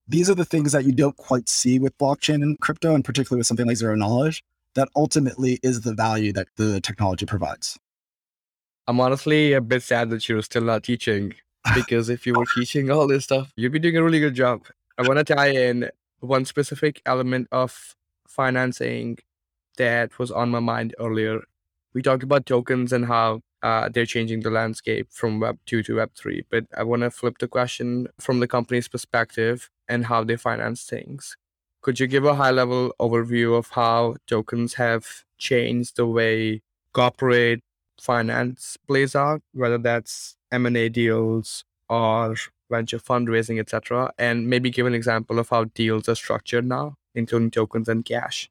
[0.08, 3.38] These are the things that you don't quite see with blockchain and crypto, and particularly
[3.38, 7.78] with something like zero knowledge, that ultimately is the value that the technology provides.
[8.88, 11.34] I'm honestly a bit sad that you're still not teaching
[11.74, 14.64] because if you were teaching all this stuff, you'd be doing a really good job.
[14.98, 17.94] I want to tie in one specific element of
[18.26, 19.18] financing
[19.76, 21.42] that was on my mind earlier.
[21.94, 25.96] We talked about tokens and how uh, they're changing the landscape from Web 2 to
[25.96, 26.44] Web 3.
[26.50, 30.82] But I want to flip the question from the company's perspective and how they finance
[30.84, 31.36] things.
[31.82, 37.62] Could you give a high level overview of how tokens have changed the way corporate
[38.00, 42.36] finance plays out, whether that's M&A deals or
[42.70, 46.96] venture fundraising, etc., and maybe give an example of how deals are structured now?
[47.14, 48.50] including tokens and cash?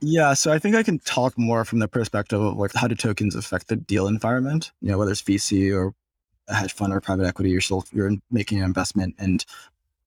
[0.00, 2.94] Yeah, so I think I can talk more from the perspective of like how do
[2.94, 4.72] tokens affect the deal environment?
[4.80, 5.94] You know, whether it's VC or
[6.48, 9.44] a hedge fund or private equity, you're still you're making an investment and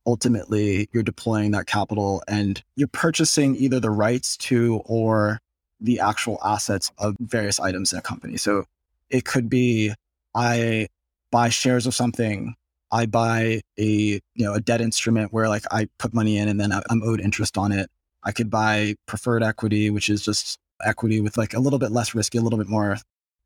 [0.06, 5.40] ultimately you're deploying that capital and you're purchasing either the rights to or
[5.80, 8.38] the actual assets of various items in a company.
[8.38, 8.66] So
[9.14, 9.94] it could be
[10.36, 10.88] I
[11.32, 12.56] buy shares of something
[12.94, 16.60] I buy a you know a debt instrument where like I put money in and
[16.60, 17.90] then I'm owed interest on it.
[18.24, 22.14] I could buy preferred equity, which is just equity with like a little bit less
[22.14, 22.98] risky, a little bit more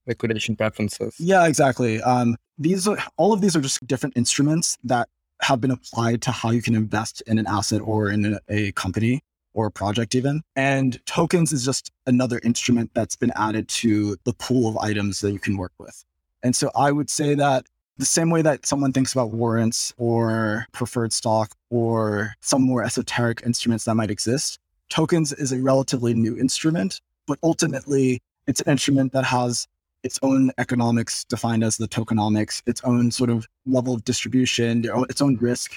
[0.06, 1.16] liquidation preferences.
[1.18, 2.02] Yeah, exactly.
[2.02, 5.08] Um, these are all of these are just different instruments that
[5.42, 8.72] have been applied to how you can invest in an asset or in a, a
[8.74, 9.22] company
[9.58, 10.44] or a project even.
[10.56, 15.32] And tokens is just another instrument that's been added to the pool of items that
[15.32, 16.06] you can work with.
[16.44, 17.66] And so I would say that
[17.98, 23.42] the same way that someone thinks about warrants or preferred stock or some more esoteric
[23.44, 29.12] instruments that might exist, tokens is a relatively new instrument, but ultimately it's an instrument
[29.14, 29.68] that has
[30.04, 35.20] its own economics defined as the tokenomics, its own sort of level of distribution, its
[35.20, 35.74] own risk.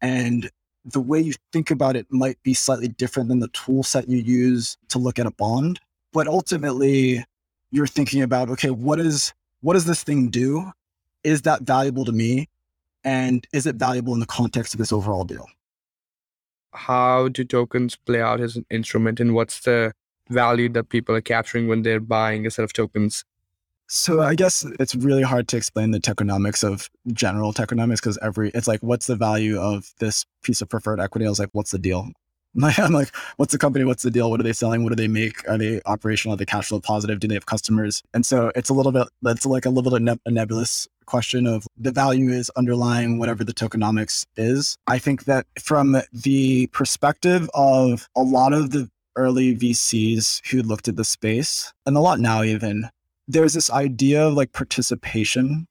[0.00, 0.48] And
[0.84, 4.18] the way you think about it might be slightly different than the tool set you
[4.18, 5.80] use to look at a bond.
[6.12, 7.24] But ultimately,
[7.70, 10.72] you're thinking about, okay, what is what does this thing do?
[11.24, 12.48] is that valuable to me?
[13.02, 15.48] And is it valuable in the context of this overall deal?
[16.72, 19.92] How do tokens play out as an instrument and what's the
[20.30, 23.24] value that people are capturing when they're buying a set of tokens?
[23.96, 28.50] So I guess it's really hard to explain the tokenomics of general tokenomics because every
[28.50, 31.26] it's like what's the value of this piece of preferred equity?
[31.26, 32.08] I was like, what's the deal?
[32.62, 33.84] I'm like, what's the company?
[33.84, 34.32] What's the deal?
[34.32, 34.82] What are they selling?
[34.82, 35.48] What do they make?
[35.48, 36.34] Are they operational?
[36.34, 37.20] Are they cash flow positive?
[37.20, 38.02] Do they have customers?
[38.12, 41.46] And so it's a little bit, that's like a little bit neb- a nebulous question
[41.46, 44.76] of the value is underlying whatever the tokenomics is.
[44.88, 50.88] I think that from the perspective of a lot of the early VCs who looked
[50.88, 52.90] at the space, and a lot now even,
[53.28, 55.66] there's this idea of like participation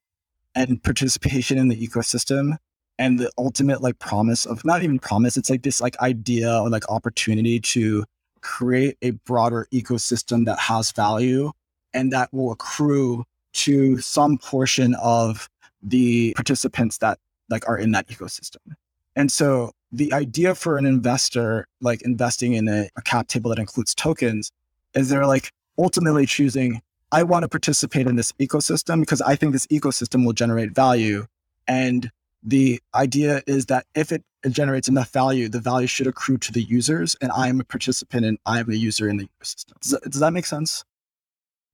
[0.56, 2.58] and participation in the ecosystem
[3.00, 6.70] and the ultimate like promise of not even promise it's like this like idea or
[6.70, 8.04] like opportunity to
[8.42, 11.52] create a broader ecosystem that has value
[11.94, 13.24] and that will accrue
[13.54, 15.50] to some portion of
[15.82, 18.76] the participants that like are in that ecosystem.
[19.16, 23.60] And so the idea for an investor like investing in a, a cap table that
[23.60, 24.52] includes tokens
[24.96, 26.82] is they're like ultimately choosing
[27.14, 31.26] i want to participate in this ecosystem because i think this ecosystem will generate value
[31.68, 32.12] and
[32.44, 36.62] the idea is that if it, generates enough value, the value should accrue to the
[36.62, 39.80] users, and I am a participant and I am a user in the ecosystem.
[39.80, 40.84] Does that, does that make sense?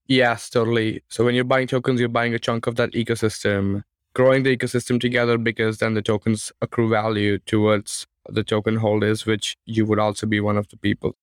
[0.06, 1.02] Yes, totally.
[1.08, 3.84] So when you're buying tokens, you're buying a chunk of that ecosystem,
[4.14, 9.58] growing the ecosystem together because then the tokens accrue value towards the token holders, which
[9.66, 11.16] you would also be one of the people.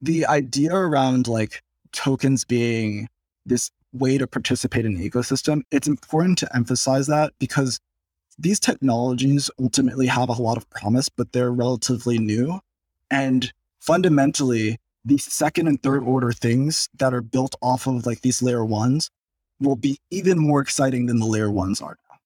[0.00, 3.08] The idea around like tokens being
[3.46, 7.78] this way to participate in the ecosystem, it's important to emphasize that because
[8.38, 12.60] these technologies ultimately have a lot of promise, but they're relatively new.
[13.10, 18.42] And fundamentally, the second and third order things that are built off of like these
[18.42, 19.10] layer ones
[19.60, 22.16] will be even more exciting than the layer ones are now.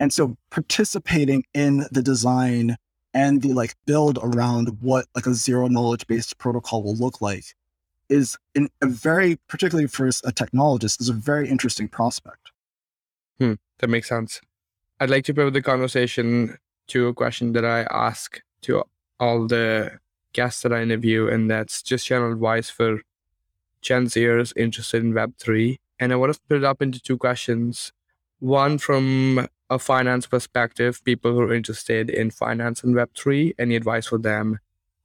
[0.00, 2.76] And so participating in the design
[3.12, 7.44] and the like build around what like a zero knowledge based protocol will look like
[8.08, 12.50] is in a very particularly for a technologist is a very interesting prospect.
[13.38, 14.40] Hmm, that makes sense.
[15.00, 18.84] I'd like to pivot the conversation to a question that I ask to
[19.18, 19.98] all the
[20.32, 23.00] guests that I interview, and that's just general advice for
[23.80, 25.76] Gen Zers interested in Web3.
[26.00, 27.92] And I want to split it up into two questions.
[28.40, 34.06] One from a finance perspective, people who are interested in finance and Web3, any advice
[34.06, 34.58] for them?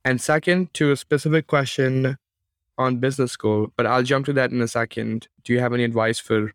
[0.03, 2.17] And second, to a specific question
[2.79, 5.27] on business school, but I'll jump to that in a second.
[5.43, 6.53] Do you have any advice for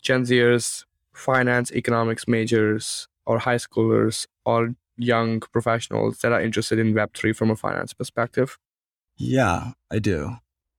[0.00, 6.94] Gen Zers finance economics majors or high schoolers or young professionals that are interested in
[6.94, 8.56] Web3 from a finance perspective?
[9.16, 10.36] Yeah, I do.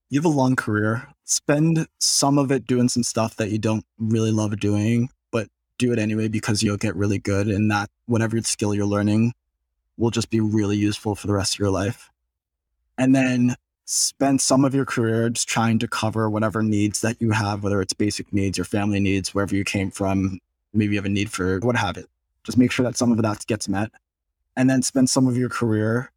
[0.09, 1.09] You have a long career.
[1.25, 5.91] Spend some of it doing some stuff that you don't really love doing, but do
[5.91, 9.33] it anyway because you'll get really good and that whatever skill you're learning
[9.97, 12.09] will just be really useful for the rest of your life.
[12.97, 13.57] And then
[13.89, 17.81] spend some of your career just trying to cover whatever needs that you have, whether
[17.81, 20.39] it's basic needs or family needs, wherever you came from.
[20.73, 22.05] Maybe you have a need for what have it.
[22.43, 23.89] Just make sure that some of that gets met.
[24.55, 26.11] And then spend some of your career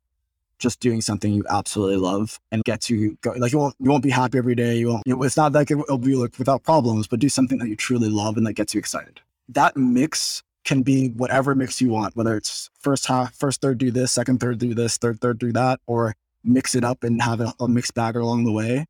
[0.58, 3.32] just doing something you absolutely love and get to go.
[3.38, 4.76] Like you won't, you won't be happy every day.
[4.76, 7.56] You won't, you know, it's not like it'll be like without problems, but do something
[7.58, 9.20] that you truly love and that gets you excited.
[9.48, 13.90] That mix can be whatever mix you want, whether it's first half, first third do
[13.90, 16.14] this, second third do this, third third do that, or
[16.44, 18.86] mix it up and have a, a mixed bag along the way.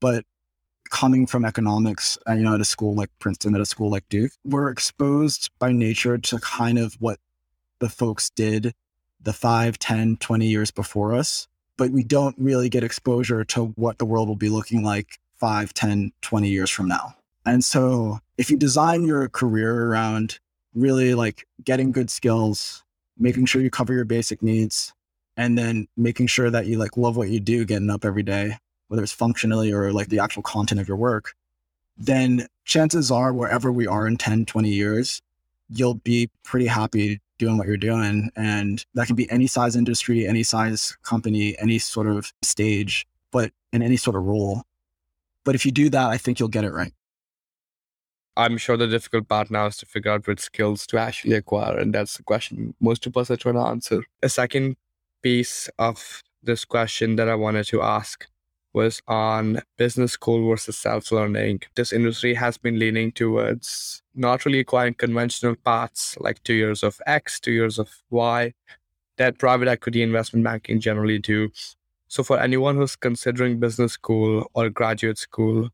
[0.00, 0.24] But
[0.90, 4.08] coming from economics, uh, you know, at a school like Princeton, at a school like
[4.08, 7.18] Duke, we're exposed by nature to kind of what
[7.78, 8.74] the folks did
[9.20, 11.48] the 5, 10, 20 years before us.
[11.76, 15.74] But we don't really get exposure to what the world will be looking like 5,
[15.74, 17.14] 10, 20 years from now.
[17.44, 20.38] And so if you design your career around
[20.74, 22.84] really like getting good skills,
[23.18, 24.92] making sure you cover your basic needs,
[25.38, 28.58] and then making sure that you like love what you do, getting up every day,
[28.88, 31.32] whether it's functionally or like the actual content of your work,
[31.96, 35.22] then chances are wherever we are in 10, 20 years,
[35.70, 38.30] you'll be pretty happy doing what you're doing.
[38.34, 43.52] And that can be any size industry, any size company, any sort of stage, but
[43.72, 44.64] in any sort of role.
[45.44, 46.92] But if you do that, I think you'll get it right.
[48.36, 51.78] I'm sure the difficult part now is to figure out which skills to actually acquire.
[51.78, 54.02] And that's the question most of us are trying to answer.
[54.22, 54.76] A second
[55.22, 58.26] piece of this question that I wanted to ask
[58.72, 61.60] was on business school versus self learning.
[61.74, 67.00] This industry has been leaning towards not really acquiring conventional paths like two years of
[67.06, 68.52] X, two years of Y,
[69.16, 71.50] that private equity investment banking generally do.
[72.08, 75.70] So, for anyone who's considering business school or graduate school,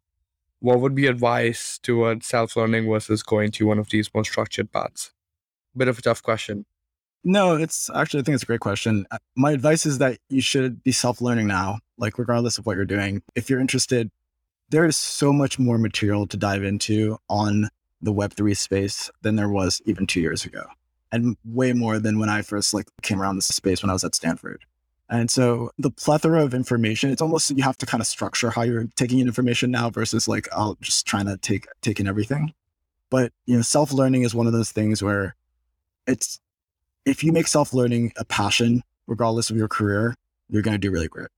[0.60, 4.72] what would be advice towards self learning versus going to one of these more structured
[4.72, 5.12] paths?
[5.76, 6.64] Bit of a tough question.
[7.24, 9.06] No, it's actually, I think it's a great question.
[9.10, 12.76] Uh, my advice is that you should be self learning now, like, regardless of what
[12.76, 13.22] you're doing.
[13.34, 14.10] If you're interested,
[14.68, 17.70] there is so much more material to dive into on
[18.02, 20.64] the Web3 space than there was even two years ago.
[21.12, 24.04] And way more than when I first like came around this space when I was
[24.04, 24.64] at Stanford.
[25.08, 28.62] And so the plethora of information, it's almost you have to kind of structure how
[28.62, 32.52] you're taking in information now versus like I'll just trying to take take in everything.
[33.10, 35.36] But you know, self-learning is one of those things where
[36.06, 36.40] it's
[37.04, 40.14] if you make self-learning a passion, regardless of your career,
[40.48, 41.28] you're gonna do really great.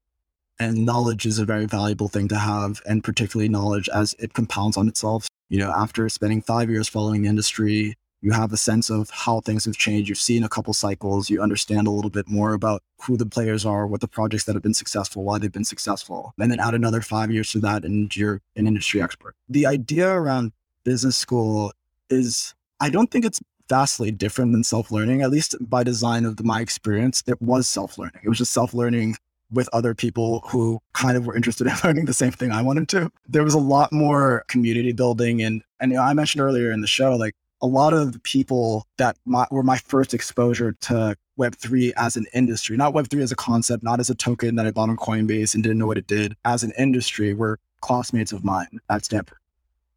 [0.58, 4.76] And knowledge is a very valuable thing to have, and particularly knowledge as it compounds
[4.76, 5.28] on itself.
[5.48, 9.40] You know, after spending five years following the industry, you have a sense of how
[9.40, 10.08] things have changed.
[10.08, 11.28] You've seen a couple cycles.
[11.28, 14.54] You understand a little bit more about who the players are, what the projects that
[14.54, 16.32] have been successful, why they've been successful.
[16.38, 19.34] And then add another five years to that, and you're an industry expert.
[19.48, 20.52] The idea around
[20.84, 21.72] business school
[22.08, 26.36] is, I don't think it's vastly different than self learning, at least by design of
[26.36, 27.22] the, my experience.
[27.26, 28.20] It was self learning.
[28.24, 29.16] It was just self learning
[29.50, 32.88] with other people who kind of were interested in learning the same thing I wanted
[32.90, 33.10] to.
[33.28, 36.80] There was a lot more community building and and you know, I mentioned earlier in
[36.80, 41.16] the show like a lot of the people that my, were my first exposure to
[41.38, 44.70] Web3 as an industry, not Web3 as a concept, not as a token that I
[44.70, 48.44] bought on Coinbase and didn't know what it did, as an industry were classmates of
[48.44, 49.38] mine at Stanford.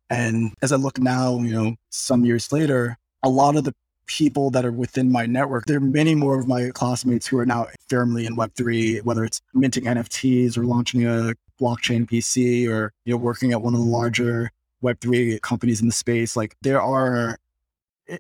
[0.10, 3.74] And as I look now, you know, some years later, a lot of the
[4.06, 7.46] people that are within my network, there are many more of my classmates who are
[7.46, 13.14] now firmly in Web3, whether it's minting NFTs or launching a blockchain PC or, you
[13.14, 14.52] know, working at one of the larger
[14.84, 16.36] Web3 companies in the space.
[16.36, 17.38] Like there are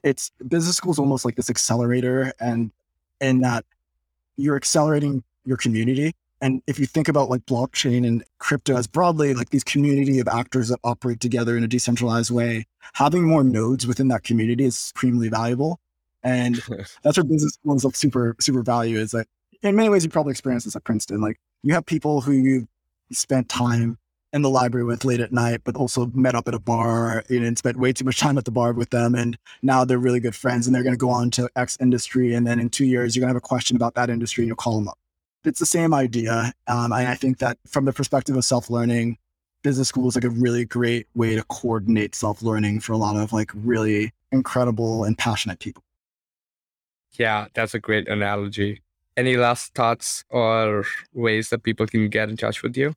[0.03, 2.71] it's business school is almost like this accelerator and
[3.21, 3.65] in that
[4.37, 9.33] you're accelerating your community and if you think about like blockchain and crypto as broadly
[9.33, 13.85] like these community of actors that operate together in a decentralized way having more nodes
[13.85, 15.79] within that community is supremely valuable
[16.23, 16.61] and
[17.03, 19.27] that's where business schools of super super value is that
[19.61, 22.67] in many ways you probably experienced this at princeton like you have people who you
[23.11, 23.97] spent time
[24.31, 27.57] in the library with late at night, but also met up at a bar and
[27.57, 29.15] spent way too much time at the bar with them.
[29.15, 32.33] And now they're really good friends and they're going to go on to X industry.
[32.33, 34.47] And then in two years, you're going to have a question about that industry and
[34.47, 34.98] you'll call them up.
[35.45, 36.53] It's the same idea.
[36.67, 39.17] Um, and I think that from the perspective of self learning,
[39.61, 43.15] business school is like a really great way to coordinate self learning for a lot
[43.15, 45.83] of like really incredible and passionate people.
[47.13, 48.81] Yeah, that's a great analogy.
[49.17, 52.93] Any last thoughts or ways that people can get in touch with you?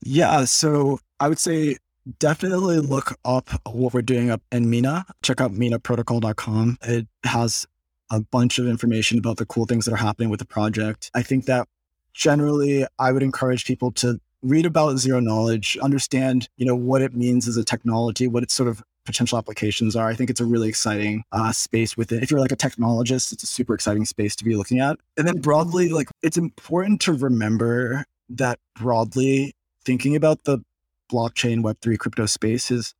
[0.00, 0.44] Yeah.
[0.44, 1.76] So I would say
[2.18, 5.06] definitely look up what we're doing up in Mina.
[5.22, 6.78] Check out minaprotocol.com.
[6.82, 7.66] It has
[8.10, 11.10] a bunch of information about the cool things that are happening with the project.
[11.14, 11.68] I think that
[12.14, 17.14] generally I would encourage people to read about zero knowledge, understand, you know, what it
[17.14, 20.08] means as a technology, what its sort of potential applications are.
[20.08, 22.22] I think it's a really exciting uh, space within.
[22.22, 24.98] If you're like a technologist, it's a super exciting space to be looking at.
[25.16, 29.54] And then broadly, like it's important to remember that broadly
[29.84, 30.58] thinking about the
[31.10, 32.94] blockchain Web3 crypto space is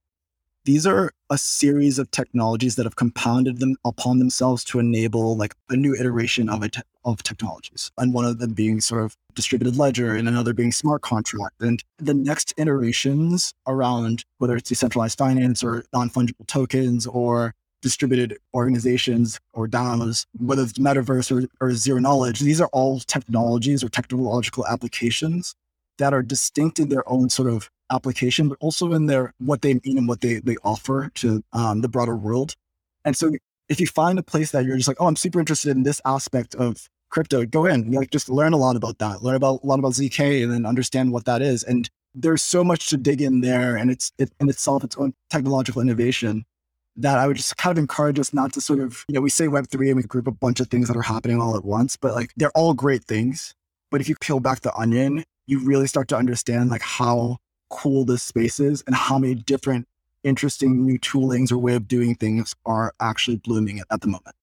[0.65, 5.55] these are a series of technologies that have compounded them upon themselves to enable like
[5.71, 7.91] a new iteration of te- of technologies.
[7.97, 11.61] And one of them being sort of distributed ledger and another being smart contract.
[11.61, 19.39] And the next iterations around whether it's decentralized finance or non-fungible tokens or distributed organizations
[19.53, 24.67] or DAOs, whether it's metaverse or, or zero knowledge, these are all technologies or technological
[24.67, 25.55] applications
[25.99, 29.75] that are distinct in their own sort of application, but also in their what they
[29.85, 32.55] mean and what they they offer to um, the broader world.
[33.05, 33.33] And so,
[33.69, 36.01] if you find a place that you're just like, oh, I'm super interested in this
[36.05, 39.67] aspect of crypto, go in, like just learn a lot about that, learn about a
[39.67, 41.63] lot about zk, and then understand what that is.
[41.63, 45.15] And there's so much to dig in there, and it's it, in itself its own
[45.31, 46.45] technological innovation
[46.97, 49.31] that I would just kind of encourage us not to sort of, you know, we
[49.31, 51.97] say Web3 and we group a bunch of things that are happening all at once,
[51.97, 53.55] but like they're all great things.
[53.93, 57.39] But if you peel back the onion you really start to understand like how
[57.71, 59.87] cool this space is and how many different
[60.25, 64.35] interesting new toolings or way of doing things are actually blooming at, the moment.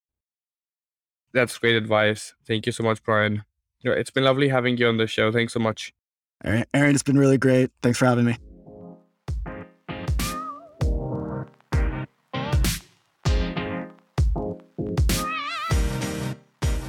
[1.33, 2.33] That's great advice.
[2.47, 3.43] Thank you so much, Brian.
[3.83, 5.31] It's been lovely having you on the show.
[5.31, 5.93] Thanks so much.
[6.43, 7.71] All right, Aryan, it's been really great.
[7.81, 8.37] Thanks for having me.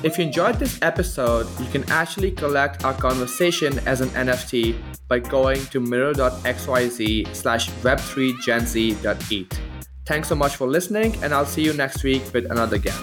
[0.02, 4.76] If you enjoyed this episode, you can actually collect our conversation as an NFT
[5.08, 9.58] by going to mirror.xyz slash web3genz.eth.
[10.04, 13.02] Thanks so much for listening, and I'll see you next week with another guest.